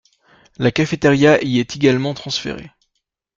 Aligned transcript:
La 0.57 0.71
cafétéria 0.71 1.39
est 1.43 1.45
y 1.45 1.59
également 1.59 2.15
transférée. 2.15 2.71